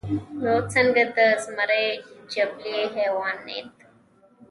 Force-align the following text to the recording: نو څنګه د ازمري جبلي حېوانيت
نو 0.43 0.53
څنګه 0.73 1.03
د 1.15 1.17
ازمري 1.33 1.87
جبلي 2.33 2.81
حېوانيت 2.95 3.69